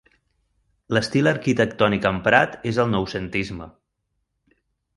L'estil 0.97 1.29
arquitectònic 1.31 2.09
emprat 2.11 2.57
és 2.73 2.81
el 2.85 2.91
noucentisme. 2.97 3.69